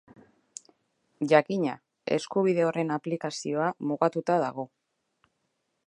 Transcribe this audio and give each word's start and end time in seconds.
Jakina, 1.33 1.75
eskubide 2.17 2.65
horren 2.69 2.95
aplikazioa 2.97 3.69
mugatuta 3.91 4.41
dago. 4.47 4.71